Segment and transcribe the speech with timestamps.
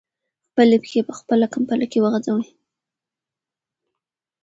[0.49, 2.45] خپلې پښې په خپله کمپله کې وغځوئ.